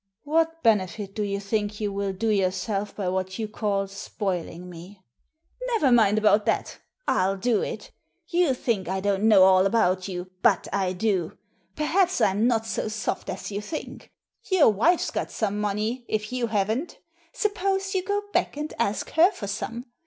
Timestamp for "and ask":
18.57-19.11